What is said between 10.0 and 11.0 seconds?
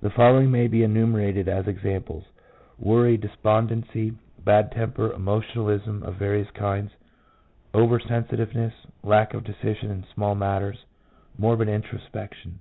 small matters,